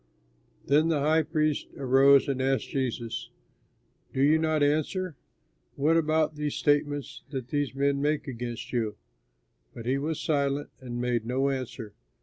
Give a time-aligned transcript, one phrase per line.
[0.65, 3.29] Then the high priest arose and asked Jesus,
[4.13, 5.15] "Do you not answer?
[5.75, 8.97] What about these statements that these men make against you?"
[9.75, 11.93] But he was silent and made no answer.